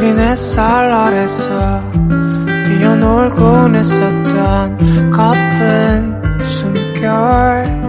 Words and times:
우린 0.00 0.18
햇살 0.18 0.90
아래서 0.90 1.82
뛰어놀곤 2.64 3.76
했었던 3.76 5.10
가쁜 5.10 6.42
숨결. 6.42 7.80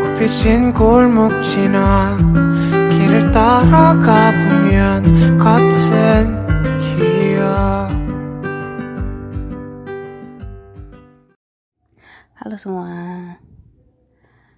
굽히신 0.00 0.72
골목 0.72 1.40
지나 1.44 2.18
길을 2.90 3.30
따라가 3.30 4.32
보면 4.32 5.38
같은 5.38 6.80
기억. 6.80 7.92
Halo 12.44 12.56
semua, 12.58 13.38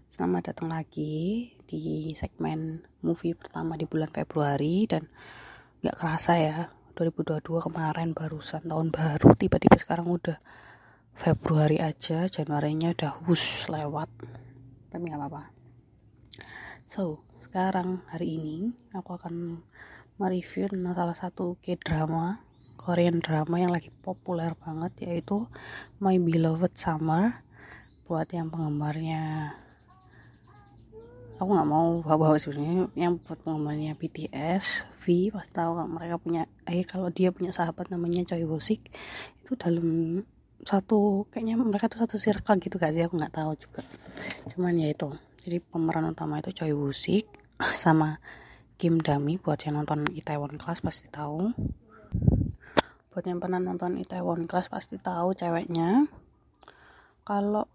selamat 0.09 0.57
datang 0.57 0.73
lagi 0.73 1.54
di 1.65 2.13
segmen 2.13 2.85
movie 3.01 3.37
pertama 3.37 3.75
di 3.75 3.89
bulan 3.89 4.13
Februari 4.13 4.85
dan 4.89 5.09
gak 5.85 5.97
kerasa 5.97 6.33
ya 6.37 6.57
2022 6.95 7.43
kemarin 7.67 8.15
barusan 8.15 8.65
tahun 8.65 8.95
baru 8.95 9.35
tiba-tiba 9.35 9.77
sekarang 9.77 10.07
udah 10.07 10.39
Februari 11.15 11.79
aja 11.79 12.27
Januarinya 12.27 12.91
udah 12.95 13.13
hus 13.27 13.67
lewat. 13.71 14.11
Tapi 14.91 15.03
gak 15.11 15.19
apa-apa. 15.19 15.51
So 16.87 17.23
sekarang 17.43 18.03
hari 18.11 18.39
ini 18.39 18.57
aku 18.95 19.19
akan 19.19 19.63
mereview 20.19 20.71
tentang 20.71 20.95
salah 20.95 21.19
satu 21.19 21.59
k-drama 21.59 22.43
Korean 22.85 23.17
drama 23.17 23.57
yang 23.57 23.73
lagi 23.73 23.89
populer 23.89 24.53
banget 24.61 25.09
yaitu 25.09 25.49
My 26.05 26.21
Beloved 26.21 26.77
Summer. 26.77 27.41
Buat 28.05 28.37
yang 28.37 28.53
penggemarnya 28.53 29.57
aku 31.39 31.51
nggak 31.51 31.69
mau 31.69 32.01
bawa-bawa 32.01 32.37
sebenarnya. 32.39 32.89
Yang 32.95 33.13
buat 33.27 33.39
penggemarnya 33.43 33.93
BTS 33.99 34.87
V 35.03 35.35
pasti 35.35 35.53
tahu 35.53 35.71
kalau 35.77 35.91
mereka 35.91 36.17
punya 36.19 36.43
eh 36.69 36.87
kalau 36.87 37.09
dia 37.11 37.35
punya 37.35 37.51
sahabat 37.51 37.91
namanya 37.91 38.23
Choi 38.23 38.47
Woo-sik 38.47 38.91
itu 39.43 39.53
dalam 39.59 40.23
satu 40.65 41.29
kayaknya 41.29 41.61
mereka 41.61 41.93
tuh 41.93 42.01
satu 42.01 42.17
circle 42.17 42.57
gitu 42.63 42.79
gak 42.79 42.95
sih? 42.95 43.05
Aku 43.05 43.19
nggak 43.19 43.35
tahu 43.35 43.53
juga. 43.59 43.83
Cuman 44.55 44.79
ya 44.79 44.89
itu. 44.95 45.11
Jadi 45.45 45.61
pemeran 45.61 46.09
utama 46.09 46.41
itu 46.41 46.55
Choi 46.55 46.73
Woo-sik 46.73 47.27
sama 47.85 48.23
Kim 48.79 49.03
Dami 49.03 49.37
buat 49.37 49.61
yang 49.67 49.83
nonton 49.83 50.07
Itaewon 50.15 50.57
Class 50.57 50.81
pasti 50.81 51.11
tahu. 51.11 51.51
Buat 53.13 53.25
yang 53.27 53.39
pernah 53.39 53.61
nonton 53.61 53.99
Itaewon 54.01 54.47
Class 54.47 54.71
pasti 54.71 54.97
tahu 54.97 55.35
ceweknya. 55.35 56.07
Kalau 57.27 57.67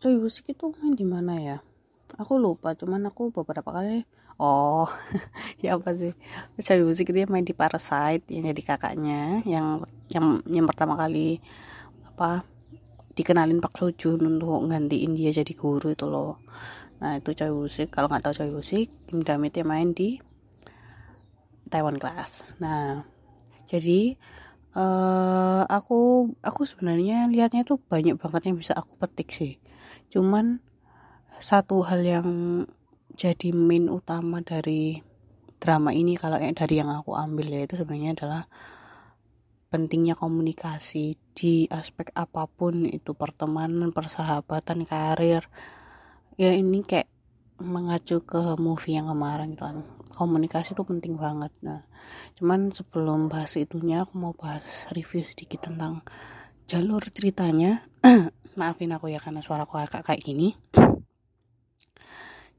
Choi 0.00 0.16
Woo-sik 0.16 0.54
itu 0.54 0.72
main 0.80 0.96
di 0.96 1.04
mana 1.04 1.36
ya 1.36 1.58
aku 2.16 2.40
lupa 2.40 2.74
cuman 2.74 3.06
aku 3.06 3.30
beberapa 3.30 3.70
kali 3.70 4.08
oh 4.40 4.88
ya 5.62 5.76
apa 5.76 5.92
sih 5.94 6.16
Choi 6.58 6.80
Woo-sik 6.80 7.12
dia 7.12 7.28
main 7.28 7.44
di 7.44 7.52
Parasite 7.52 8.24
yang 8.32 8.50
jadi 8.50 8.62
kakaknya 8.64 9.44
yang 9.44 9.84
yang 10.08 10.40
yang 10.48 10.66
pertama 10.66 10.96
kali 10.96 11.38
apa 12.08 12.42
dikenalin 13.14 13.60
Pak 13.60 13.76
Seo 13.76 13.92
Joon 13.92 14.38
untuk 14.38 14.64
gantiin 14.70 15.12
dia 15.12 15.28
jadi 15.34 15.52
guru 15.52 15.92
itu 15.92 16.08
loh. 16.08 16.40
Nah 17.04 17.20
itu 17.20 17.36
Choi 17.36 17.52
Woo-sik 17.52 17.92
kalau 17.92 18.08
nggak 18.08 18.24
tahu 18.24 18.34
Choi 18.40 18.50
Woo-sik 18.50 18.88
Kim 19.04 19.20
Dami 19.20 19.52
dia 19.52 19.66
main 19.66 19.92
di 19.92 20.16
Taiwan 21.68 22.00
Class. 22.00 22.56
Nah 22.62 23.04
jadi 23.68 24.16
uh, 24.72 25.68
aku 25.68 26.32
aku 26.40 26.62
sebenarnya 26.64 27.28
lihatnya 27.28 27.62
tuh 27.68 27.76
banyak 27.76 28.16
banget 28.16 28.50
yang 28.50 28.56
bisa 28.56 28.72
aku 28.72 28.96
petik 28.96 29.28
sih. 29.30 29.60
Cuman 30.08 30.64
satu 31.40 31.80
hal 31.88 32.04
yang 32.04 32.28
jadi 33.16 33.56
main 33.56 33.88
utama 33.88 34.44
dari 34.44 35.00
drama 35.60 35.92
ini 35.92 36.16
kalau 36.16 36.36
dari 36.36 36.74
yang 36.76 36.92
aku 36.92 37.16
ambil 37.16 37.48
ya 37.48 37.64
itu 37.64 37.80
sebenarnya 37.80 38.16
adalah 38.16 38.44
pentingnya 39.72 40.18
komunikasi 40.18 41.16
di 41.32 41.64
aspek 41.70 42.12
apa 42.12 42.44
pun 42.44 42.84
itu 42.84 43.16
pertemanan 43.16 43.94
persahabatan 43.94 44.84
karir. 44.84 45.48
Ya 46.36 46.52
ini 46.52 46.84
kayak 46.84 47.08
mengacu 47.60 48.24
ke 48.24 48.56
movie 48.56 48.96
yang 48.96 49.08
kemarin 49.08 49.52
gitu 49.52 49.64
kan. 49.64 49.84
Komunikasi 50.10 50.76
itu 50.76 50.82
penting 50.82 51.16
banget. 51.16 51.54
Nah 51.64 51.86
cuman 52.36 52.68
sebelum 52.72 53.32
bahas 53.32 53.56
itunya 53.56 54.04
aku 54.04 54.16
mau 54.18 54.32
bahas 54.36 54.64
review 54.92 55.22
sedikit 55.24 55.70
tentang 55.70 56.02
jalur 56.66 57.00
ceritanya. 57.12 57.86
Maafin 58.58 58.90
aku 58.92 59.08
ya 59.08 59.22
karena 59.22 59.40
suara 59.40 59.64
aku 59.64 59.78
agak 59.78 60.02
kayak 60.02 60.20
gini 60.26 60.58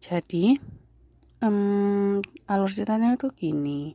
jadi 0.01 0.57
um, 1.45 2.17
alur 2.49 2.69
ceritanya 2.73 3.13
itu 3.13 3.29
gini. 3.29 3.93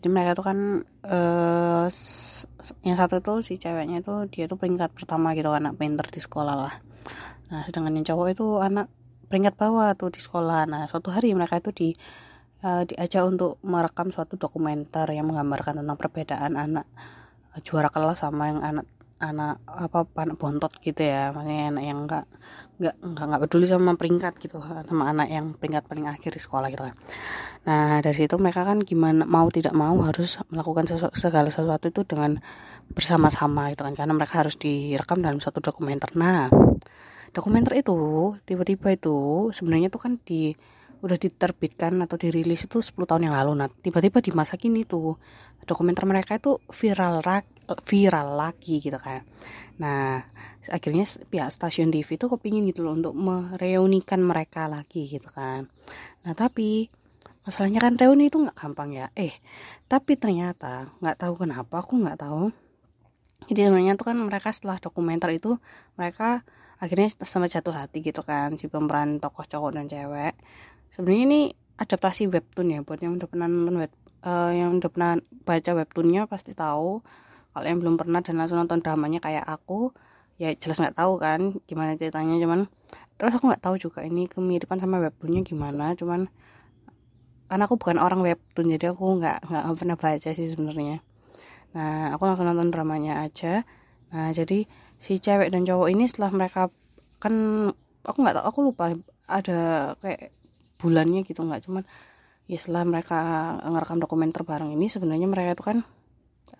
Jadi 0.00 0.08
mereka 0.08 0.36
tuh 0.36 0.44
kan 0.44 0.58
uh, 1.08 1.86
yang 2.84 2.96
satu 2.96 3.20
tuh 3.20 3.40
si 3.40 3.60
ceweknya 3.60 4.00
itu 4.00 4.12
dia 4.32 4.44
tuh 4.48 4.56
peringkat 4.56 4.92
pertama 4.92 5.36
gitu 5.36 5.52
anak 5.52 5.76
pinter 5.76 6.04
di 6.08 6.20
sekolah 6.20 6.56
lah. 6.56 6.74
Nah 7.52 7.60
sedangkan 7.64 7.92
yang 7.96 8.08
cowok 8.08 8.26
itu 8.32 8.46
anak 8.60 8.88
peringkat 9.28 9.56
bawah 9.56 9.92
tuh 9.96 10.12
di 10.12 10.20
sekolah. 10.20 10.64
Nah 10.68 10.88
suatu 10.88 11.12
hari 11.12 11.32
mereka 11.32 11.60
itu 11.60 11.72
di 11.72 11.88
uh, 12.64 12.84
diajak 12.84 13.24
untuk 13.24 13.60
merekam 13.64 14.08
suatu 14.12 14.36
dokumenter 14.36 15.08
yang 15.12 15.28
menggambarkan 15.28 15.80
tentang 15.84 15.96
perbedaan 15.96 16.56
anak 16.56 16.88
uh, 17.52 17.60
juara 17.64 17.88
kelas 17.88 18.24
sama 18.24 18.52
yang 18.52 18.60
anak 18.60 18.86
anak 19.24 19.56
apa 19.64 20.04
anak 20.20 20.36
bontot 20.36 20.72
gitu 20.84 21.00
ya. 21.00 21.32
Maksudnya 21.32 21.72
anak 21.72 21.84
yang 21.84 21.98
enggak 22.04 22.24
enggak 22.74 22.94
enggak 23.00 23.24
enggak 23.30 23.42
peduli 23.46 23.66
sama 23.70 23.92
peringkat 23.94 24.34
gitu 24.42 24.58
sama 24.58 25.04
anak 25.10 25.28
yang 25.30 25.54
peringkat 25.54 25.86
paling 25.86 26.06
akhir 26.10 26.34
di 26.34 26.40
sekolah 26.42 26.68
gitu 26.74 26.82
kan. 26.90 26.94
Nah 27.70 28.02
dari 28.02 28.16
situ 28.18 28.34
mereka 28.36 28.66
kan 28.66 28.82
gimana 28.82 29.22
mau 29.24 29.46
tidak 29.48 29.74
mau 29.78 29.94
harus 30.02 30.42
melakukan 30.50 30.90
sesu, 30.90 31.06
segala 31.14 31.48
sesuatu 31.54 31.86
itu 31.86 32.02
dengan 32.02 32.42
bersama-sama 32.90 33.70
gitu 33.72 33.86
kan 33.86 33.94
karena 33.94 34.12
mereka 34.12 34.42
harus 34.42 34.58
direkam 34.58 35.22
dalam 35.22 35.38
suatu 35.38 35.62
dokumenter. 35.62 36.10
Nah 36.18 36.50
dokumenter 37.30 37.78
itu 37.78 37.94
tiba-tiba 38.42 38.94
itu 38.94 39.48
sebenarnya 39.54 39.90
tuh 39.90 40.00
kan 40.02 40.12
di 40.22 40.54
udah 41.04 41.20
diterbitkan 41.20 42.00
atau 42.00 42.16
dirilis 42.16 42.64
itu 42.64 42.80
10 42.80 42.96
tahun 43.04 43.28
yang 43.28 43.36
lalu 43.36 43.52
nah 43.60 43.68
tiba-tiba 43.68 44.24
di 44.24 44.32
masa 44.32 44.56
kini 44.56 44.88
tuh 44.88 45.20
dokumenter 45.68 46.08
mereka 46.08 46.40
itu 46.40 46.56
viral 46.72 47.20
viral 47.84 48.36
lagi 48.36 48.80
gitu 48.80 48.96
kan. 49.00 49.24
Nah 49.80 50.22
akhirnya 50.68 51.04
pihak 51.04 51.50
stasiun 51.52 51.92
TV 51.92 52.16
itu 52.16 52.26
kepingin 52.28 52.64
gitu 52.70 52.84
loh 52.84 52.96
untuk 52.96 53.14
mereunikan 53.16 54.20
mereka 54.20 54.68
lagi 54.68 55.08
gitu 55.08 55.28
kan. 55.32 55.68
Nah 56.24 56.32
tapi 56.36 56.88
masalahnya 57.44 57.80
kan 57.80 57.96
reuni 57.96 58.28
itu 58.28 58.40
nggak 58.40 58.56
gampang 58.56 58.96
ya. 58.96 59.06
Eh 59.16 59.32
tapi 59.88 60.16
ternyata 60.16 60.92
nggak 61.00 61.16
tahu 61.20 61.34
kenapa 61.44 61.80
aku 61.80 62.00
nggak 62.00 62.20
tahu. 62.20 62.52
Jadi 63.44 63.60
sebenarnya 63.68 63.94
tuh 64.00 64.06
kan 64.08 64.16
mereka 64.16 64.48
setelah 64.52 64.80
dokumenter 64.80 65.28
itu 65.36 65.60
mereka 66.00 66.44
akhirnya 66.80 67.12
sama 67.24 67.48
jatuh 67.48 67.76
hati 67.76 68.00
gitu 68.00 68.24
kan 68.24 68.56
si 68.56 68.68
pemeran 68.68 69.20
tokoh 69.20 69.44
cowok 69.44 69.70
dan 69.76 69.84
cewek. 69.88 70.32
Sebenarnya 70.92 71.24
ini 71.28 71.40
adaptasi 71.74 72.30
webtoon 72.30 72.68
ya 72.70 72.80
buat 72.86 73.02
yang 73.02 73.18
udah 73.18 73.28
pernah 73.28 73.50
nonton 73.50 73.82
web 73.82 73.92
uh, 74.24 74.52
yang 74.54 74.78
udah 74.78 74.90
pernah 74.90 75.12
baca 75.44 75.70
webtoonnya 75.74 76.30
pasti 76.30 76.56
tahu 76.56 77.02
kalau 77.54 77.66
yang 77.70 77.78
belum 77.78 77.94
pernah 77.94 78.20
dan 78.20 78.34
langsung 78.42 78.58
nonton 78.58 78.82
dramanya 78.82 79.22
kayak 79.22 79.46
aku 79.46 79.94
ya 80.36 80.50
jelas 80.58 80.82
nggak 80.82 80.98
tahu 80.98 81.22
kan 81.22 81.62
gimana 81.70 81.94
ceritanya 81.94 82.36
cuman 82.42 82.66
terus 83.14 83.38
aku 83.38 83.46
nggak 83.46 83.62
tahu 83.62 83.78
juga 83.78 84.02
ini 84.02 84.26
kemiripan 84.26 84.82
sama 84.82 84.98
webtoonnya 84.98 85.46
gimana 85.46 85.94
cuman 85.94 86.26
karena 87.46 87.70
aku 87.70 87.78
bukan 87.78 88.02
orang 88.02 88.20
webtoon 88.24 88.66
jadi 88.74 88.90
aku 88.90 89.22
nggak 89.22 89.46
nggak 89.46 89.64
pernah 89.78 89.96
baca 90.00 90.30
sih 90.34 90.48
sebenarnya. 90.48 91.04
Nah 91.76 92.10
aku 92.16 92.26
langsung 92.26 92.48
nonton 92.48 92.72
dramanya 92.72 93.22
aja. 93.22 93.62
Nah 94.10 94.32
jadi 94.34 94.66
si 94.98 95.20
cewek 95.20 95.52
dan 95.52 95.62
cowok 95.68 95.86
ini 95.92 96.08
setelah 96.08 96.32
mereka 96.32 96.72
kan 97.20 97.34
aku 98.02 98.18
nggak 98.20 98.40
tahu 98.40 98.44
aku 98.48 98.58
lupa 98.72 98.84
ada 99.28 99.92
kayak 100.00 100.32
bulannya 100.80 101.24
gitu 101.24 101.40
nggak 101.44 101.64
cuman 101.64 101.84
ya 102.44 102.58
setelah 102.60 102.84
mereka 102.84 103.18
ngerekam 103.64 103.98
dokumenter 104.02 104.42
bareng 104.44 104.74
ini 104.76 104.90
sebenarnya 104.92 105.28
mereka 105.28 105.56
itu 105.56 105.64
kan 105.64 105.78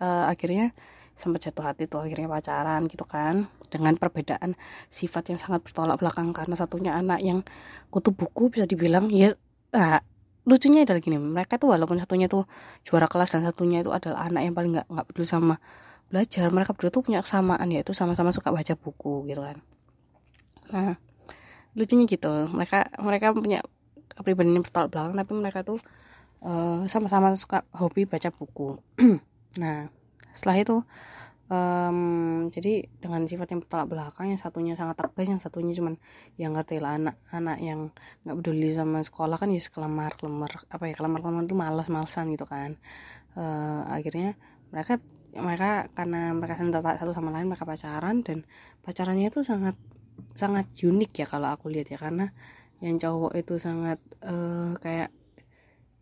uh, 0.00 0.30
akhirnya 0.30 0.72
sempat 1.14 1.46
jatuh 1.46 1.62
hati 1.62 1.86
tuh 1.86 2.02
akhirnya 2.02 2.26
pacaran 2.26 2.90
gitu 2.90 3.06
kan 3.06 3.46
dengan 3.70 3.94
perbedaan 3.94 4.58
sifat 4.90 5.30
yang 5.30 5.38
sangat 5.38 5.62
bertolak 5.62 5.94
belakang 6.02 6.34
karena 6.34 6.58
satunya 6.58 6.90
anak 6.98 7.22
yang 7.22 7.46
kutu 7.94 8.10
buku 8.10 8.50
bisa 8.50 8.66
dibilang 8.66 9.06
ya 9.14 9.30
nah, 9.70 10.02
lucunya 10.42 10.82
adalah 10.82 10.98
gini 10.98 11.16
mereka 11.22 11.54
tuh 11.56 11.70
walaupun 11.70 12.02
satunya 12.02 12.26
tuh 12.26 12.50
juara 12.82 13.06
kelas 13.06 13.30
dan 13.30 13.46
satunya 13.46 13.86
itu 13.86 13.94
adalah 13.94 14.26
anak 14.26 14.42
yang 14.42 14.54
paling 14.58 14.70
nggak 14.74 14.86
nggak 14.90 15.06
peduli 15.06 15.26
sama 15.30 15.56
belajar 16.10 16.50
mereka 16.50 16.74
berdua 16.74 16.90
tuh 16.90 17.02
punya 17.06 17.20
kesamaan 17.22 17.68
yaitu 17.70 17.94
sama-sama 17.94 18.34
suka 18.34 18.50
baca 18.50 18.74
buku 18.76 19.24
gitu 19.30 19.40
kan. 19.40 19.58
Nah 20.74 20.98
lucunya 21.74 22.04
gitu 22.06 22.30
mereka 22.50 22.90
mereka 23.02 23.34
punya 23.34 23.62
kepribadian 24.14 24.62
bertolak 24.62 24.94
belakang 24.94 25.14
tapi 25.18 25.32
mereka 25.34 25.60
tuh 25.66 25.78
sama 26.44 26.84
eh, 26.84 26.90
sama-sama 26.90 27.28
suka 27.34 27.58
hobi 27.74 28.06
baca 28.06 28.30
buku 28.30 28.78
nah 29.60 29.88
setelah 30.34 30.56
itu 30.60 30.76
um, 31.48 31.98
jadi 32.48 32.88
dengan 33.00 33.24
sifat 33.28 33.52
yang 33.52 33.60
bertolak 33.62 33.88
belakang 33.90 34.32
yang 34.32 34.40
satunya 34.40 34.74
sangat 34.74 34.98
tegas 35.00 35.28
yang 35.28 35.40
satunya 35.42 35.72
cuman 35.76 35.94
yang 36.40 36.56
ngerti 36.56 36.80
lah 36.80 36.96
anak-anak 36.96 37.58
yang 37.60 37.80
nggak 38.24 38.36
peduli 38.40 38.70
sama 38.72 39.04
sekolah 39.04 39.36
kan 39.36 39.48
ya 39.52 39.60
kelamar 39.68 40.12
kelamar 40.16 40.50
apa 40.70 40.84
ya 40.88 40.94
kelamar 40.96 41.20
kelamar 41.20 41.42
itu 41.44 41.56
malas 41.56 41.88
malasan 41.90 42.32
gitu 42.32 42.46
kan. 42.48 42.76
Uh, 43.34 43.82
akhirnya 43.90 44.38
mereka 44.70 45.02
mereka 45.34 45.90
karena 45.98 46.30
mereka 46.30 46.62
satu 46.98 47.10
sama 47.10 47.34
lain 47.34 47.50
mereka 47.50 47.66
pacaran 47.66 48.22
dan 48.22 48.46
pacarannya 48.86 49.34
itu 49.34 49.42
sangat 49.42 49.74
sangat 50.38 50.70
unik 50.78 51.10
ya 51.18 51.26
kalau 51.26 51.50
aku 51.50 51.66
lihat 51.66 51.90
ya 51.90 51.98
karena 51.98 52.30
yang 52.78 53.02
cowok 53.02 53.34
itu 53.34 53.58
sangat 53.58 53.98
uh, 54.22 54.78
kayak 54.78 55.10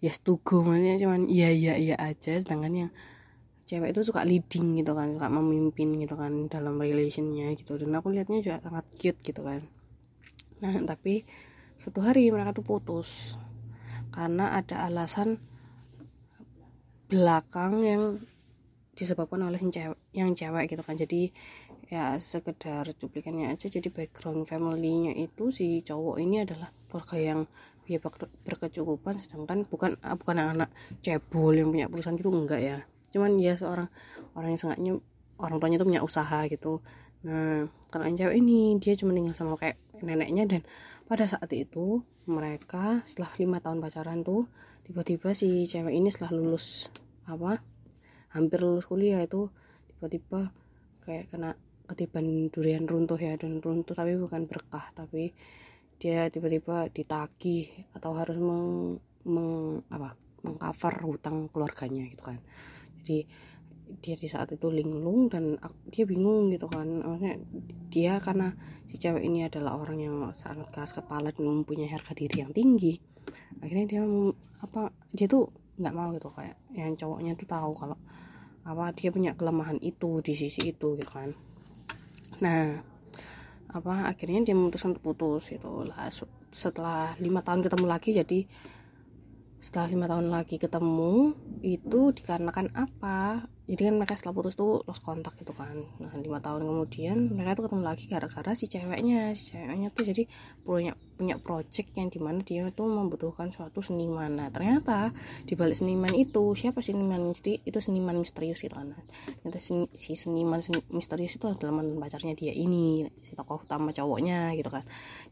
ya 0.05 0.13
setuju 0.13 0.61
maksudnya 0.61 0.97
cuman 1.01 1.31
iya 1.33 1.49
iya 1.49 1.75
iya 1.81 1.97
aja 1.97 2.37
sedangkan 2.37 2.73
yang 2.75 2.91
cewek 3.73 3.97
itu 3.97 4.05
suka 4.05 4.21
leading 4.29 4.77
gitu 4.85 4.93
kan 4.93 5.17
suka 5.17 5.33
memimpin 5.33 5.97
gitu 5.97 6.13
kan 6.13 6.53
dalam 6.53 6.77
relationnya 6.77 7.57
gitu. 7.57 7.81
Dan 7.81 7.97
aku 7.97 8.13
lihatnya 8.13 8.45
juga 8.45 8.61
sangat 8.61 8.85
cute 9.01 9.21
gitu 9.25 9.41
kan. 9.41 9.65
Nah 10.61 10.77
tapi 10.85 11.25
suatu 11.81 12.05
hari 12.05 12.29
mereka 12.29 12.53
tuh 12.53 12.69
putus 12.69 13.33
karena 14.13 14.53
ada 14.61 14.85
alasan 14.85 15.41
belakang 17.09 17.81
yang 17.81 18.03
disebabkan 18.93 19.41
oleh 19.41 19.57
yang 19.57 19.73
cewek, 19.73 19.99
yang 20.13 20.31
cewek 20.37 20.65
gitu 20.69 20.83
kan. 20.85 21.01
Jadi 21.01 21.33
ya 21.89 22.17
sekedar 22.17 22.89
cuplikannya 22.97 23.53
aja 23.53 23.69
jadi 23.69 23.89
background 23.93 24.49
familynya 24.49 25.13
itu 25.13 25.53
si 25.53 25.85
cowok 25.85 26.17
ini 26.25 26.41
adalah 26.41 26.73
keluarga 26.89 27.17
yang 27.21 27.41
ya 27.85 28.01
berkecukupan 28.49 29.21
sedangkan 29.21 29.69
bukan 29.69 30.01
bukan 30.01 30.37
anak 30.41 30.73
cebol 31.05 31.53
yang 31.53 31.69
punya 31.69 31.93
perusahaan 31.93 32.17
gitu 32.17 32.33
enggak 32.33 32.61
ya 32.65 32.79
cuman 33.13 33.39
ya 33.39 33.55
seorang 33.55 33.89
orang 34.35 34.49
yang 34.57 34.61
sengatnya 34.61 34.93
orang 35.39 35.59
tuanya 35.61 35.77
tuh 35.79 35.89
punya 35.89 36.03
usaha 36.03 36.39
gitu. 36.49 36.81
Nah 37.29 37.69
kalau 37.93 38.09
yang 38.09 38.17
cewek 38.19 38.37
ini 38.41 38.81
dia 38.81 38.97
cuma 38.99 39.13
tinggal 39.15 39.37
sama 39.37 39.55
kayak 39.61 39.77
neneknya 40.03 40.45
dan 40.49 40.61
pada 41.07 41.29
saat 41.29 41.53
itu 41.55 42.03
mereka 42.27 43.05
setelah 43.07 43.31
lima 43.39 43.59
tahun 43.63 43.79
pacaran 43.79 44.25
tuh 44.27 44.51
tiba-tiba 44.83 45.35
si 45.35 45.69
cewek 45.69 45.95
ini 45.95 46.11
setelah 46.11 46.35
lulus 46.35 46.91
apa 47.27 47.63
hampir 48.35 48.65
lulus 48.65 48.89
kuliah 48.89 49.23
itu 49.23 49.47
tiba-tiba 49.95 50.51
kayak 51.07 51.31
kena 51.31 51.55
ketiban 51.87 52.49
durian 52.49 52.87
runtuh 52.87 53.19
ya 53.19 53.37
dan 53.37 53.61
runtuh 53.61 53.95
tapi 53.95 54.17
bukan 54.17 54.49
berkah 54.49 54.91
tapi 54.97 55.35
dia 56.03 56.27
tiba-tiba 56.33 56.91
ditagih 56.91 57.71
atau 57.95 58.11
harus 58.19 58.35
meng, 58.39 58.99
meng 59.23 59.83
apa 59.87 60.19
mengcover 60.43 60.95
hutang 61.07 61.47
keluarganya 61.47 62.03
gitu 62.11 62.23
kan 62.27 62.39
jadi 63.03 63.19
dia 64.01 64.17
di 64.17 64.25
saat 64.25 64.49
itu 64.55 64.73
linglung 64.73 65.29
dan 65.29 65.61
dia 65.93 66.09
bingung 66.09 66.49
gitu 66.49 66.65
kan. 66.71 66.87
Maksudnya 66.87 67.37
dia 67.93 68.17
karena 68.23 68.57
si 68.89 68.97
cewek 68.97 69.21
ini 69.21 69.45
adalah 69.45 69.77
orang 69.77 69.99
yang 70.01 70.17
sangat 70.33 70.73
keras 70.73 70.97
kepala 70.97 71.29
dan 71.35 71.45
mempunyai 71.45 71.93
harga 71.93 72.17
diri 72.17 72.41
yang 72.41 72.55
tinggi 72.57 72.97
akhirnya 73.63 73.87
dia 73.87 74.03
apa 74.63 74.91
dia 75.15 75.27
tuh 75.31 75.51
nggak 75.79 75.95
mau 75.95 76.11
gitu 76.15 76.31
kayak 76.31 76.57
yang 76.75 76.95
cowoknya 76.95 77.33
tuh 77.35 77.49
tahu 77.49 77.73
kalau 77.75 77.99
apa 78.63 78.95
dia 78.95 79.11
punya 79.11 79.35
kelemahan 79.35 79.79
itu 79.83 80.23
di 80.23 80.33
sisi 80.35 80.71
itu 80.71 80.95
gitu 80.95 81.11
kan. 81.11 81.35
Nah 82.39 82.79
apa 83.73 84.13
akhirnya 84.13 84.53
dia 84.53 84.55
memutuskan 84.55 84.93
untuk 84.95 85.17
putus 85.17 85.49
itu 85.51 85.71
lah 85.89 86.13
setelah 86.53 87.17
lima 87.17 87.41
tahun 87.41 87.65
ketemu 87.65 87.87
lagi 87.89 88.11
jadi 88.13 88.39
setelah 89.63 89.87
lima 89.95 90.11
tahun 90.11 90.27
lagi 90.27 90.59
ketemu 90.59 91.39
itu 91.63 92.11
dikarenakan 92.11 92.75
apa? 92.75 93.47
Jadi 93.63 93.79
kan 93.87 93.95
mereka 93.95 94.19
setelah 94.19 94.35
putus 94.35 94.59
tuh 94.59 94.83
lost 94.83 95.07
kontak 95.07 95.39
gitu 95.39 95.55
kan. 95.55 95.87
Nah 96.03 96.11
lima 96.19 96.43
tahun 96.43 96.67
kemudian 96.67 97.31
mereka 97.31 97.63
tuh 97.63 97.71
ketemu 97.71 97.83
lagi 97.87 98.05
gara-gara 98.11 98.59
si 98.59 98.67
ceweknya. 98.67 99.31
Si 99.39 99.55
ceweknya 99.55 99.95
tuh 99.95 100.03
jadi 100.03 100.27
punya 100.67 100.99
punya 101.15 101.39
project 101.39 101.95
yang 101.95 102.11
di 102.11 102.19
mana 102.19 102.43
dia 102.43 102.75
tuh 102.75 102.91
membutuhkan 102.91 103.55
suatu 103.55 103.79
seniman. 103.79 104.35
Nah 104.35 104.51
ternyata 104.51 105.15
di 105.47 105.55
balik 105.55 105.79
seniman 105.79 106.11
itu 106.11 106.59
siapa 106.59 106.83
seniman 106.83 107.31
jadi 107.31 107.63
itu 107.63 107.79
seniman 107.79 108.19
misterius 108.19 108.67
gitu 108.67 108.75
kan. 108.75 108.99
Ternyata 109.47 109.63
si 109.63 110.13
seniman 110.19 110.59
seni, 110.59 110.83
misterius 110.91 111.39
itu 111.39 111.47
adalah 111.47 111.71
mantan 111.71 112.03
pacarnya 112.03 112.35
dia 112.35 112.51
ini 112.51 113.07
si 113.15 113.39
tokoh 113.39 113.63
utama 113.63 113.95
cowoknya 113.95 114.59
gitu 114.59 114.75
kan. 114.75 114.83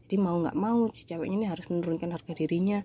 Jadi 0.07 0.15
mau 0.23 0.39
nggak 0.39 0.55
mau 0.55 0.87
si 0.95 1.03
ceweknya 1.03 1.35
ini 1.35 1.47
harus 1.51 1.67
menurunkan 1.67 2.15
harga 2.15 2.31
dirinya 2.31 2.79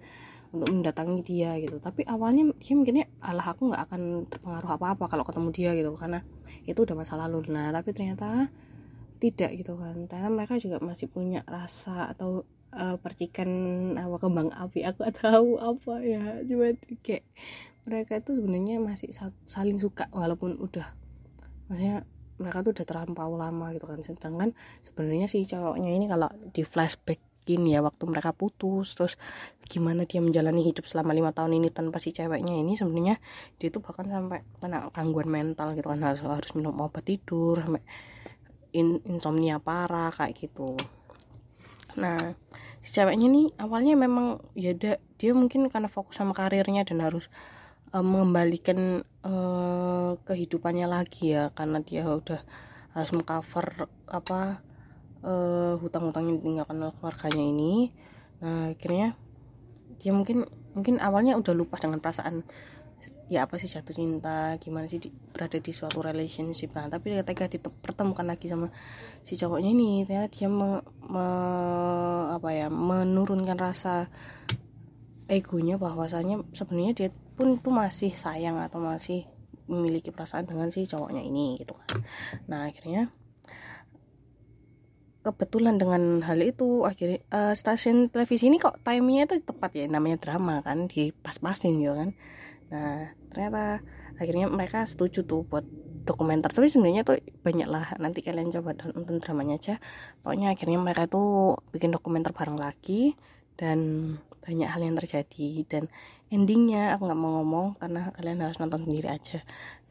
untuk 0.56 0.73
mendatangi 0.73 1.20
dia 1.23 1.55
gitu. 1.61 1.76
Tapi 1.79 2.03
awalnya 2.08 2.50
dia 2.56 2.75
mikirnya 2.75 3.06
alah 3.20 3.53
aku 3.53 3.70
nggak 3.70 3.82
akan 3.91 4.03
terpengaruh 4.26 4.70
apa 4.76 4.87
apa 4.97 5.05
kalau 5.06 5.25
ketemu 5.29 5.49
dia 5.53 5.70
gitu. 5.76 5.91
Karena 5.94 6.25
itu 6.64 6.79
udah 6.81 6.97
masa 6.97 7.14
lalu. 7.20 7.44
Nah 7.53 7.70
tapi 7.70 7.93
ternyata 7.93 8.49
tidak 9.20 9.50
gitu 9.56 9.76
kan. 9.76 9.97
Karena 10.08 10.29
mereka 10.32 10.56
juga 10.56 10.81
masih 10.81 11.06
punya 11.12 11.44
rasa 11.44 12.11
atau 12.12 12.49
uh, 12.73 12.97
percikan 13.00 13.49
apa 13.97 14.17
kembang 14.17 14.50
api. 14.53 14.85
Aku 14.88 15.05
tahu 15.12 15.61
apa 15.61 15.94
ya. 16.03 16.43
Cuma 16.49 16.73
kayak 17.05 17.25
mereka 17.87 18.19
itu 18.19 18.31
sebenarnya 18.37 18.82
masih 18.82 19.14
saling 19.47 19.79
suka 19.79 20.11
walaupun 20.11 20.59
udah 20.59 20.91
maksudnya 21.70 22.02
mereka 22.37 22.61
tuh 22.61 22.76
udah 22.76 22.87
terlampau 22.87 23.32
lama 23.35 23.67
gitu 23.73 23.87
kan. 23.88 23.99
Sedangkan 24.05 24.50
sebenarnya 24.85 25.26
si 25.26 25.44
cowoknya 25.49 25.91
ini 25.93 26.06
kalau 26.06 26.29
di 26.52 26.62
flashback 26.62 27.25
mungkin 27.46 27.62
ya 27.70 27.78
waktu 27.78 28.10
mereka 28.10 28.34
putus 28.34 28.98
terus 28.98 29.14
gimana 29.70 30.02
dia 30.02 30.19
menjalani 30.19 30.66
hidup 30.66 30.82
selama 30.82 31.14
lima 31.14 31.31
tahun 31.31 31.62
ini 31.62 31.70
tanpa 31.70 32.02
si 32.02 32.10
ceweknya 32.10 32.58
ini 32.58 32.75
sebenarnya 32.75 33.22
dia 33.62 33.70
tuh 33.70 33.87
bahkan 33.87 34.10
sampai 34.10 34.43
kena 34.58 34.90
gangguan 34.90 35.31
mental 35.31 35.78
gitu 35.78 35.87
kan 35.87 36.02
harus 36.02 36.26
harus 36.26 36.50
minum 36.58 36.75
obat 36.82 37.06
tidur 37.06 37.62
sampai 37.62 37.87
in, 38.75 38.98
insomnia 39.06 39.62
parah 39.62 40.10
kayak 40.10 40.34
gitu. 40.34 40.75
Nah 42.02 42.19
si 42.82 42.98
ceweknya 42.98 43.31
nih 43.31 43.46
awalnya 43.62 43.94
memang 43.94 44.42
ya 44.58 44.75
dia, 44.75 44.99
dia 45.14 45.31
mungkin 45.31 45.70
karena 45.70 45.87
fokus 45.87 46.19
sama 46.19 46.34
karirnya 46.34 46.82
dan 46.82 46.99
harus 46.99 47.31
uh, 47.94 48.02
mengembalikan 48.02 49.06
uh, 49.22 50.19
kehidupannya 50.26 50.90
lagi 50.90 51.31
ya 51.31 51.54
karena 51.54 51.78
dia 51.78 52.10
udah 52.10 52.42
harus 52.90 53.10
mengcover 53.14 53.87
apa 54.10 54.66
uh, 55.22 55.78
hutang-hutang 55.80 56.28
yang 56.28 56.36
ditinggalkan 56.42 56.76
oleh 56.82 56.94
keluarganya 56.98 57.44
ini. 57.44 57.72
Nah 58.42 58.72
akhirnya 58.72 59.16
dia 59.96 60.12
mungkin 60.12 60.44
mungkin 60.76 61.00
awalnya 61.00 61.38
udah 61.40 61.54
lupa 61.56 61.80
dengan 61.80 62.02
perasaan 62.04 62.44
ya 63.26 63.42
apa 63.42 63.58
sih 63.58 63.66
jatuh 63.66 63.90
cinta 63.90 64.54
gimana 64.62 64.86
sih 64.86 65.02
di, 65.02 65.10
berada 65.10 65.58
di 65.58 65.72
suatu 65.74 65.98
relationship. 65.98 66.70
Nah 66.78 66.87
tapi 66.87 67.16
ketika 67.18 67.50
dipertemukan 67.50 68.26
lagi 68.26 68.46
sama 68.46 68.70
si 69.26 69.35
cowoknya 69.35 69.70
ini 69.75 70.06
ternyata 70.06 70.30
dia 70.30 70.49
me, 70.50 70.78
me, 71.11 71.26
apa 72.30 72.49
ya 72.54 72.70
menurunkan 72.70 73.58
rasa 73.58 74.06
egonya 75.26 75.75
bahwasanya 75.75 76.46
sebenarnya 76.54 76.92
dia 76.94 77.08
pun 77.35 77.58
tuh 77.58 77.75
masih 77.75 78.14
sayang 78.14 78.62
atau 78.62 78.78
masih 78.78 79.26
memiliki 79.66 80.14
perasaan 80.14 80.46
dengan 80.46 80.70
si 80.70 80.87
cowoknya 80.87 81.26
ini 81.26 81.58
gitu 81.58 81.75
kan. 81.75 82.06
Nah 82.46 82.70
akhirnya 82.70 83.11
kebetulan 85.26 85.83
dengan 85.83 86.23
hal 86.23 86.38
itu 86.38 86.87
akhirnya 86.87 87.18
uh, 87.35 87.50
stasiun 87.50 88.06
televisi 88.06 88.47
ini 88.47 88.62
kok 88.62 88.78
timingnya 88.87 89.26
itu 89.26 89.42
tepat 89.42 89.75
ya 89.75 89.90
namanya 89.90 90.23
drama 90.23 90.62
kan 90.62 90.87
di 90.87 91.11
pas-pasin 91.11 91.83
gitu 91.83 91.99
kan. 91.99 92.11
Nah 92.71 93.11
ternyata 93.35 93.83
akhirnya 94.16 94.47
mereka 94.47 94.87
setuju 94.87 95.26
tuh 95.26 95.42
buat 95.42 95.66
dokumenter. 96.06 96.49
Tapi 96.54 96.71
sebenarnya 96.71 97.02
tuh 97.02 97.18
banyak 97.42 97.66
lah 97.66 97.99
nanti 97.99 98.23
kalian 98.23 98.54
coba 98.54 98.78
nonton 98.78 99.18
dramanya 99.18 99.59
aja. 99.59 99.75
Pokoknya 100.23 100.54
akhirnya 100.54 100.78
mereka 100.78 101.11
tuh 101.11 101.59
bikin 101.75 101.90
dokumenter 101.90 102.30
bareng 102.30 102.56
lagi 102.56 103.18
dan 103.59 103.78
banyak 104.47 104.68
hal 104.71 104.80
yang 104.87 104.95
terjadi. 104.95 105.66
Dan 105.66 105.90
endingnya 106.26 106.99
aku 106.99 107.06
nggak 107.06 107.21
mau 107.21 107.38
ngomong 107.40 107.66
karena 107.78 108.11
kalian 108.18 108.42
harus 108.42 108.59
nonton 108.59 108.83
sendiri 108.83 109.09
aja. 109.11 109.38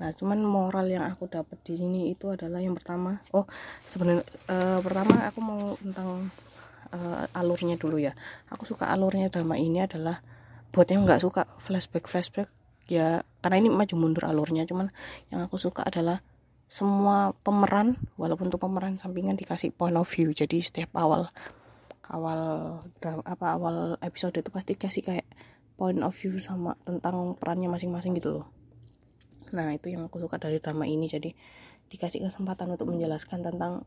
Nah 0.04 0.12
cuman 0.12 0.44
moral 0.44 0.92
yang 0.92 1.08
aku 1.08 1.32
dapat 1.32 1.56
di 1.64 1.80
sini 1.80 2.12
itu 2.12 2.28
adalah 2.28 2.60
yang 2.60 2.76
pertama 2.76 3.24
oh 3.32 3.48
sebenarnya 3.88 4.28
uh, 4.52 4.80
pertama 4.84 5.16
aku 5.24 5.40
mau 5.40 5.80
tentang 5.80 6.28
uh, 6.92 7.26
alurnya 7.32 7.80
dulu 7.80 7.98
ya. 8.04 8.12
Aku 8.52 8.68
suka 8.68 8.92
alurnya 8.92 9.32
drama 9.32 9.56
ini 9.56 9.84
adalah 9.84 10.20
buat 10.76 10.92
yang 10.92 11.08
nggak 11.08 11.24
suka 11.24 11.48
flashback 11.56 12.12
flashback 12.12 12.52
ya 12.92 13.24
karena 13.40 13.64
ini 13.64 13.70
maju 13.72 13.96
mundur 13.96 14.28
alurnya. 14.28 14.68
Cuman 14.68 14.92
yang 15.32 15.40
aku 15.48 15.56
suka 15.56 15.88
adalah 15.88 16.20
semua 16.68 17.32
pemeran 17.46 17.96
walaupun 18.20 18.52
untuk 18.52 18.60
pemeran 18.60 19.00
sampingan 19.00 19.40
dikasih 19.40 19.72
point 19.72 19.96
of 19.96 20.10
view. 20.12 20.36
Jadi 20.36 20.60
setiap 20.60 20.92
awal 21.00 21.32
awal 22.12 22.40
drama, 23.02 23.24
apa 23.26 23.46
awal 23.56 23.78
episode 24.04 24.38
itu 24.38 24.52
pasti 24.54 24.78
kasih 24.78 25.02
kayak 25.02 25.28
point 25.76 26.00
of 26.02 26.16
view 26.16 26.36
sama 26.40 26.80
tentang 26.88 27.36
perannya 27.36 27.68
masing-masing 27.68 28.16
gitu 28.16 28.42
loh. 28.42 28.48
Nah 29.52 29.76
itu 29.76 29.92
yang 29.92 30.08
aku 30.08 30.24
suka 30.24 30.40
dari 30.40 30.60
drama 30.64 30.88
ini. 30.88 31.06
Jadi 31.08 31.36
dikasih 31.92 32.24
kesempatan 32.26 32.72
untuk 32.74 32.90
menjelaskan 32.90 33.46
tentang 33.46 33.86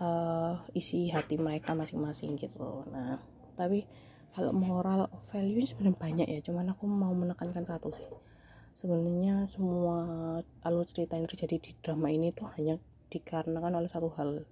uh, 0.00 0.58
isi 0.72 1.12
hati 1.12 1.36
mereka 1.36 1.76
masing-masing 1.76 2.34
gitu 2.40 2.58
loh. 2.58 2.82
Nah 2.88 3.20
tapi 3.54 3.86
kalau 4.34 4.50
moral 4.50 5.06
value 5.30 5.62
sebenarnya 5.62 5.96
banyak 6.00 6.28
ya. 6.28 6.40
Cuman 6.42 6.72
aku 6.72 6.88
mau 6.90 7.12
menekankan 7.14 7.62
satu 7.62 7.92
sih. 7.94 8.08
Sebenarnya 8.74 9.46
semua 9.46 10.02
alur 10.66 10.82
cerita 10.88 11.14
yang 11.14 11.30
terjadi 11.30 11.56
di 11.62 11.70
drama 11.78 12.10
ini 12.10 12.34
tuh 12.34 12.50
hanya 12.58 12.74
dikarenakan 13.12 13.78
oleh 13.78 13.86
satu 13.86 14.10
hal 14.18 14.42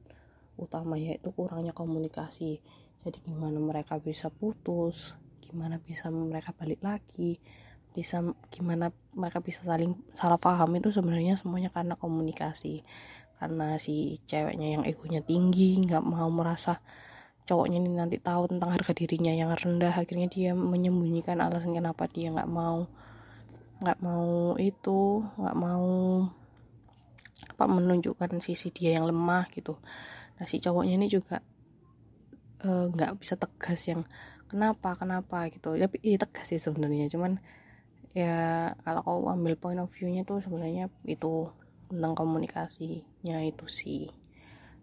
utama 0.54 0.94
yaitu 0.94 1.34
kurangnya 1.34 1.74
komunikasi. 1.74 2.62
Jadi 3.02 3.18
gimana 3.26 3.58
mereka 3.58 3.98
bisa 3.98 4.30
putus 4.30 5.18
gimana 5.52 5.76
bisa 5.76 6.08
mereka 6.08 6.56
balik 6.56 6.80
lagi 6.80 7.36
bisa 7.92 8.24
gimana 8.48 8.88
mereka 9.12 9.44
bisa 9.44 9.60
saling 9.62 9.92
salah 10.16 10.40
paham 10.40 10.72
itu 10.80 10.88
sebenarnya 10.88 11.36
semuanya 11.36 11.68
karena 11.68 11.94
komunikasi. 11.94 12.80
Karena 13.36 13.76
si 13.76 14.22
ceweknya 14.24 14.80
yang 14.80 14.82
egonya 14.88 15.20
tinggi 15.20 15.76
nggak 15.84 16.00
mau 16.02 16.32
merasa 16.32 16.80
cowoknya 17.44 17.82
ini 17.82 17.90
nanti 17.92 18.16
tahu 18.22 18.48
tentang 18.48 18.70
harga 18.70 18.94
dirinya 18.94 19.34
yang 19.34 19.50
rendah 19.50 19.92
akhirnya 19.92 20.30
dia 20.30 20.54
menyembunyikan 20.54 21.42
alasan 21.42 21.74
kenapa 21.74 22.06
dia 22.06 22.30
nggak 22.30 22.46
mau 22.46 22.86
nggak 23.82 23.98
mau 23.98 24.54
itu 24.62 25.26
nggak 25.42 25.56
mau 25.58 25.90
apa 27.50 27.64
menunjukkan 27.66 28.38
sisi 28.38 28.70
dia 28.70 28.96
yang 28.96 29.10
lemah 29.10 29.50
gitu. 29.52 29.76
Nah 30.38 30.46
si 30.46 30.62
cowoknya 30.62 30.94
ini 30.96 31.10
juga 31.10 31.42
eh, 32.62 32.84
nggak 32.88 33.10
uh, 33.10 33.16
bisa 33.18 33.34
tegas 33.36 33.90
yang 33.90 34.06
kenapa 34.52 34.92
kenapa 34.94 35.48
gitu. 35.48 35.74
Tapi 35.80 35.96
ya, 36.04 36.20
tegas 36.20 36.52
sih 36.52 36.60
sebenarnya. 36.60 37.08
Cuman 37.08 37.40
ya 38.12 38.68
kalau 38.84 39.00
kau 39.00 39.24
ambil 39.32 39.56
point 39.56 39.80
of 39.80 39.88
view-nya 39.88 40.28
tuh 40.28 40.44
sebenarnya 40.44 40.92
itu 41.08 41.48
tentang 41.88 42.12
komunikasinya 42.12 43.40
itu 43.40 43.66
sih. 43.72 44.12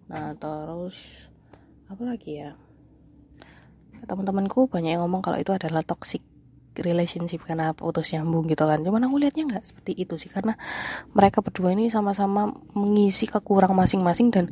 Nah 0.09 0.33
terus 0.33 1.29
apa 1.85 2.01
lagi 2.01 2.41
ya? 2.41 2.57
Teman-temanku 4.09 4.65
banyak 4.65 4.97
yang 4.97 5.05
ngomong 5.05 5.21
kalau 5.21 5.37
itu 5.37 5.53
adalah 5.53 5.85
toxic 5.85 6.25
relationship 6.79 7.43
karena 7.43 7.75
putus 7.75 8.15
nyambung 8.15 8.47
gitu 8.47 8.63
kan. 8.63 8.79
Cuman 8.81 9.05
aku 9.05 9.19
lihatnya 9.19 9.45
nggak 9.45 9.65
seperti 9.67 9.93
itu 9.97 10.15
sih. 10.15 10.31
Karena 10.31 10.55
mereka 11.13 11.43
berdua 11.43 11.75
ini 11.75 11.91
sama-sama 11.91 12.49
mengisi 12.73 13.27
kekurang 13.27 13.75
masing-masing 13.75 14.31
dan 14.31 14.45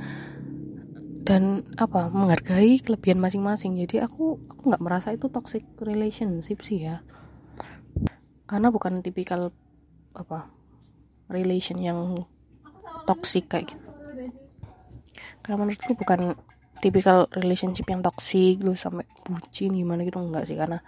dan 1.27 1.67
apa 1.75 2.07
menghargai 2.07 2.79
kelebihan 2.79 3.19
masing-masing. 3.19 3.75
Jadi 3.75 3.99
aku 3.99 4.39
aku 4.47 4.71
nggak 4.71 4.79
merasa 4.79 5.11
itu 5.11 5.27
toxic 5.27 5.67
relationship 5.83 6.63
sih 6.63 6.87
ya. 6.87 7.03
Karena 8.47 8.71
bukan 8.71 9.03
tipikal 9.03 9.51
apa 10.15 10.47
relation 11.27 11.83
yang 11.83 12.15
toxic 13.03 13.51
kayak 13.51 13.75
gitu. 13.75 13.83
Karena 15.43 15.67
menurutku 15.67 15.99
bukan 15.99 16.39
tipikal 16.79 17.27
relationship 17.35 17.91
yang 17.91 17.99
toxic 17.99 18.63
lu 18.63 18.79
sampai 18.79 19.03
bucin 19.27 19.75
gimana 19.75 20.07
gitu 20.07 20.23
enggak 20.23 20.47
sih. 20.47 20.55
Karena 20.55 20.79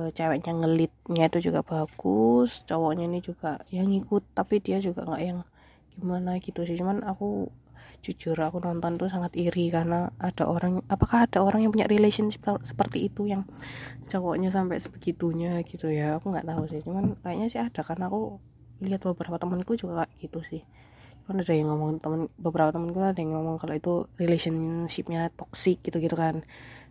e, 0.00 0.08
ceweknya 0.16 0.64
ngelitnya 0.64 1.28
itu 1.28 1.52
juga 1.52 1.60
bagus 1.60 2.64
cowoknya 2.64 3.04
ini 3.04 3.20
juga 3.20 3.60
yang 3.68 3.92
ngikut 3.92 4.32
tapi 4.32 4.64
dia 4.64 4.80
juga 4.80 5.04
nggak 5.04 5.22
yang 5.28 5.44
gimana 5.92 6.40
gitu 6.40 6.64
sih. 6.64 6.80
Cuman 6.80 7.04
aku 7.04 7.52
jujur 7.98 8.38
aku 8.38 8.62
nonton 8.62 8.94
tuh 8.96 9.10
sangat 9.10 9.34
iri 9.34 9.68
karena 9.68 10.08
ada 10.16 10.46
orang 10.46 10.80
apakah 10.86 11.26
ada 11.26 11.42
orang 11.42 11.66
yang 11.66 11.72
punya 11.74 11.90
relationship 11.90 12.46
seperti 12.62 13.10
itu 13.10 13.26
yang 13.26 13.42
cowoknya 14.06 14.48
sampai 14.54 14.78
sebegitunya 14.78 15.60
gitu 15.66 15.90
ya? 15.90 16.16
Aku 16.22 16.30
nggak 16.30 16.46
tahu 16.46 16.64
sih. 16.70 16.80
Cuman 16.84 17.18
kayaknya 17.20 17.46
sih 17.50 17.60
ada 17.60 17.80
karena 17.82 18.06
aku 18.08 18.38
lihat 18.82 19.02
beberapa 19.02 19.36
temanku 19.36 19.74
juga 19.74 20.06
kayak 20.06 20.12
gitu 20.22 20.40
sih. 20.40 20.62
Kan 21.28 21.44
ada 21.44 21.52
yang 21.52 21.68
ngomong 21.68 22.00
temen 22.00 22.20
beberapa 22.40 22.72
temen 22.72 22.88
gue 22.94 23.04
ada 23.04 23.20
yang 23.20 23.36
ngomong 23.36 23.60
kalau 23.60 23.74
itu 23.76 23.94
relationshipnya 24.16 25.28
toxic 25.36 25.84
gitu 25.84 26.00
gitu 26.00 26.16
kan 26.16 26.40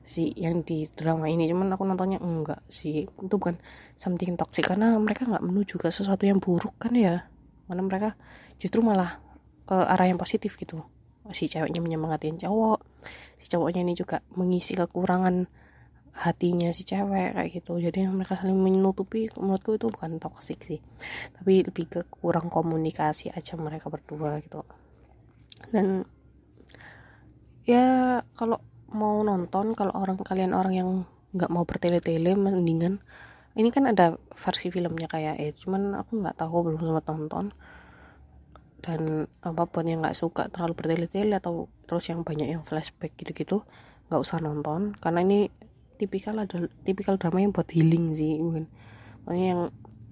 si 0.08 0.32
yang 0.38 0.62
di 0.62 0.86
drama 0.88 1.28
ini. 1.28 1.50
Cuman 1.50 1.74
aku 1.74 1.84
nontonnya 1.84 2.22
enggak 2.22 2.62
sih. 2.70 3.08
Itu 3.08 3.36
bukan 3.42 3.58
something 3.98 4.38
toxic 4.38 4.70
karena 4.70 4.94
mereka 5.02 5.26
nggak 5.26 5.44
menuju 5.44 5.82
ke 5.82 5.90
sesuatu 5.90 6.24
yang 6.24 6.38
buruk 6.38 6.78
kan 6.78 6.94
ya? 6.94 7.26
Mana 7.68 7.84
mereka 7.84 8.16
justru 8.62 8.80
malah 8.80 9.20
ke 9.68 9.76
arah 9.76 10.08
yang 10.08 10.18
positif 10.18 10.56
gitu. 10.56 10.82
Si 11.36 11.52
ceweknya 11.52 11.84
menyemangatin 11.84 12.40
cowok 12.40 12.80
si 13.38 13.46
cowoknya 13.52 13.86
ini 13.86 13.94
juga 13.94 14.24
mengisi 14.34 14.74
kekurangan 14.74 15.46
hatinya 16.18 16.74
si 16.74 16.82
cewek 16.82 17.38
kayak 17.38 17.50
gitu. 17.54 17.78
Jadi 17.78 18.10
mereka 18.10 18.34
saling 18.34 18.58
menutupi 18.58 19.30
menurutku 19.38 19.78
itu 19.78 19.92
bukan 19.92 20.18
toksik 20.18 20.64
sih. 20.66 20.82
Tapi 21.38 21.68
lebih 21.68 21.86
ke 21.86 22.02
kurang 22.10 22.50
komunikasi 22.50 23.30
aja 23.30 23.54
mereka 23.60 23.94
berdua 23.94 24.42
gitu. 24.42 24.66
Dan 25.70 26.08
ya 27.68 28.18
kalau 28.34 28.58
mau 28.90 29.22
nonton 29.22 29.76
kalau 29.78 29.94
orang 29.94 30.18
kalian 30.24 30.56
orang 30.56 30.74
yang 30.74 30.90
nggak 31.36 31.52
mau 31.52 31.68
bertele-tele 31.68 32.34
mendingan 32.40 33.04
ini 33.60 33.68
kan 33.74 33.90
ada 33.90 34.16
versi 34.32 34.72
filmnya 34.72 35.12
kayak 35.12 35.36
eh 35.44 35.52
cuman 35.52 36.00
aku 36.00 36.24
nggak 36.24 36.38
tahu 36.40 36.72
belum 36.72 36.80
sempat 36.80 37.06
nonton 37.12 37.46
dan 38.82 39.26
apa 39.42 39.64
pun 39.66 39.84
yang 39.90 40.06
nggak 40.06 40.18
suka 40.18 40.48
terlalu 40.54 40.78
bertele-tele 40.78 41.34
atau 41.38 41.68
terus 41.90 42.08
yang 42.08 42.22
banyak 42.22 42.48
yang 42.48 42.64
flashback 42.64 43.14
gitu-gitu 43.18 43.66
nggak 44.08 44.22
usah 44.22 44.40
nonton. 44.40 44.94
Karena 44.98 45.26
ini 45.26 45.50
tipikal 45.98 46.38
ada 46.38 46.70
tipikal 46.86 47.18
drama 47.18 47.42
yang 47.42 47.52
buat 47.52 47.68
healing 47.74 48.14
sih 48.14 48.38
mungkin 48.38 48.70
makanya 49.26 49.48
yang 49.50 49.62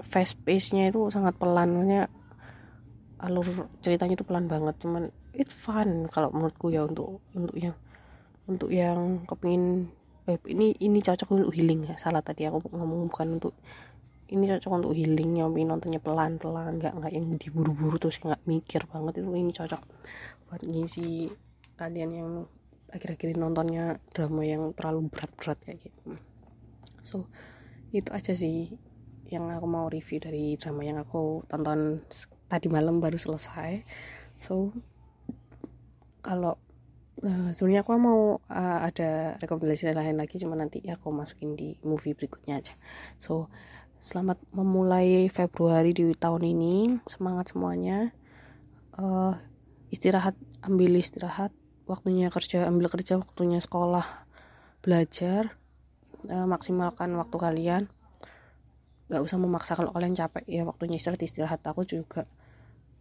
fast 0.01 0.35
pace 0.43 0.75
nya 0.75 0.91
itu 0.91 1.07
sangat 1.13 1.37
pelan. 1.39 1.71
Makanya 1.71 2.11
alur 3.21 3.71
ceritanya 3.79 4.19
itu 4.19 4.25
pelan 4.27 4.51
banget. 4.51 4.75
Cuman 4.81 5.13
it 5.31 5.47
fun 5.47 6.11
kalau 6.11 6.31
menurutku 6.35 6.67
ya 6.73 6.83
untuk 6.83 7.23
untuk 7.31 7.55
yang 7.55 7.75
untuk 8.45 8.69
yang 8.69 9.23
kepingin 9.25 9.89
eh, 10.27 10.37
ini 10.51 10.75
ini 10.83 10.99
cocok 10.99 11.31
untuk 11.31 11.53
healing 11.55 11.87
ya. 11.87 11.95
Salah 11.95 12.19
tadi 12.19 12.43
aku 12.49 12.59
ngomong 12.75 13.07
bukan 13.07 13.39
untuk 13.39 13.53
ini 14.25 14.49
cocok 14.49 14.71
untuk 14.81 14.93
healing 14.97 15.37
yang 15.37 15.53
nontonnya 15.53 16.01
pelan 16.01 16.41
pelan 16.41 16.81
nggak 16.81 16.93
nggak 16.97 17.11
yang 17.13 17.25
diburu-buru 17.37 18.01
terus 18.01 18.17
nggak 18.17 18.41
mikir 18.49 18.81
banget. 18.89 19.21
Itu 19.21 19.29
ini 19.29 19.53
cocok 19.53 19.81
buat 20.49 20.61
ngisi 20.65 21.29
kalian 21.77 22.11
yang 22.15 22.29
akhir-akhir 22.89 23.35
ini 23.35 23.39
nontonnya 23.39 23.99
drama 24.15 24.41
yang 24.47 24.71
terlalu 24.73 25.11
berat-berat 25.11 25.59
kayak 25.61 25.89
gitu. 25.89 26.17
So 27.05 27.29
itu 27.93 28.09
aja 28.09 28.33
sih 28.33 28.73
yang 29.29 29.49
aku 29.49 29.65
mau 29.65 29.89
review 29.89 30.21
dari 30.21 30.57
drama 30.57 30.81
yang 30.85 30.97
aku 31.01 31.45
tonton 31.49 32.01
tadi 32.49 32.67
malam 32.69 32.97
baru 32.97 33.17
selesai. 33.17 33.85
So 34.37 34.73
kalau 36.25 36.57
uh, 37.21 37.49
sebenarnya 37.53 37.85
aku 37.85 37.91
mau 37.97 38.41
uh, 38.49 38.79
ada 38.81 39.37
rekomendasi 39.37 39.93
lain 39.93 40.17
lagi 40.17 40.41
cuma 40.41 40.57
nanti 40.57 40.81
aku 40.89 41.13
masukin 41.13 41.53
di 41.53 41.77
movie 41.85 42.17
berikutnya 42.17 42.57
aja. 42.57 42.73
So 43.21 43.53
selamat 44.05 44.37
memulai 44.53 45.25
Februari 45.33 45.89
di 45.89 46.13
tahun 46.13 46.45
ini. 46.45 47.01
Semangat 47.09 47.57
semuanya. 47.57 48.13
Uh, 48.93 49.33
istirahat 49.89 50.37
ambil 50.61 50.93
istirahat. 51.01 51.49
Waktunya 51.89 52.29
kerja 52.29 52.69
ambil 52.69 52.93
kerja 52.93 53.17
waktunya 53.17 53.57
sekolah 53.57 54.05
belajar. 54.85 55.57
Uh, 56.29 56.45
maksimalkan 56.45 57.17
waktu 57.17 57.37
kalian. 57.41 57.83
Nggak 59.09 59.25
usah 59.25 59.41
memaksa 59.41 59.73
kalau 59.73 59.89
kalian 59.89 60.13
capek. 60.13 60.45
Ya 60.45 60.61
waktunya 60.69 61.01
istirahat 61.01 61.25
istirahat 61.25 61.65
aku 61.65 61.81
juga. 61.81 62.29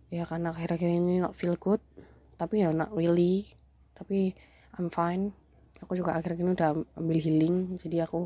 Ya 0.08 0.24
karena 0.24 0.56
akhir-akhir 0.56 0.88
ini 0.88 1.20
not 1.20 1.36
feel 1.36 1.60
good. 1.60 1.84
Tapi 2.40 2.64
ya 2.64 2.72
not 2.72 2.88
really. 2.96 3.44
Tapi 3.92 4.32
I'm 4.80 4.88
fine. 4.88 5.36
Aku 5.84 6.00
juga 6.00 6.16
akhir-akhir 6.16 6.48
ini 6.48 6.52
udah 6.56 6.72
ambil 6.96 7.18
healing. 7.20 7.76
Jadi 7.76 8.00
aku 8.00 8.24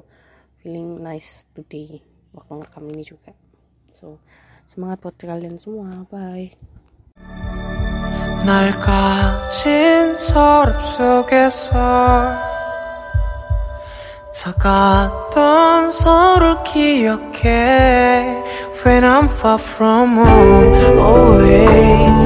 feeling 0.62 1.02
nice 1.02 1.42
today 1.50 2.17
waktu 2.37 2.52
ngerekam 2.58 2.85
ini 2.92 3.02
juga 3.04 3.32
so 3.94 4.20
semangat 4.68 5.00
buat 5.00 5.14
kalian 5.16 5.56
semua 5.56 6.04
bye 6.12 6.50
날 8.44 8.70
가진 8.80 10.16
서랍 10.16 10.80
속에서 10.80 11.75
사갔던 14.32 15.90
서로 15.90 16.62
기억해 16.62 18.42
When 18.85 19.04
I'm 19.04 19.26
far 19.26 19.58
from 19.58 20.18
home 20.18 20.73
Always 20.97 22.20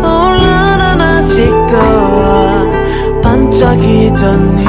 떠올라 0.00 0.76
난 0.76 1.00
아직도 1.00 1.74
반짝이던 3.22 4.56
네 4.56 4.65